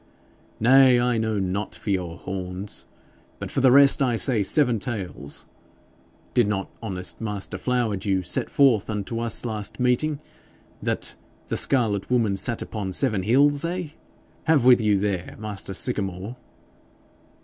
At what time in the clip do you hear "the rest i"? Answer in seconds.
3.61-4.15